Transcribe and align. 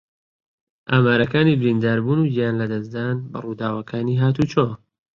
ئامارەکانی 0.91 1.57
برینداربوون 1.61 2.19
و 2.21 2.31
گیانلەدەستدان 2.35 3.15
بە 3.31 3.37
ڕووداوەکانی 3.45 4.19
ھاتوچۆ 4.21 4.65